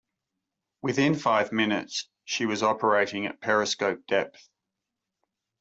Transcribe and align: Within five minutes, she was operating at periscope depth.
Within 0.81 1.13
five 1.13 1.51
minutes, 1.51 2.09
she 2.25 2.47
was 2.47 2.63
operating 2.63 3.27
at 3.27 3.39
periscope 3.39 4.07
depth. 4.07 4.49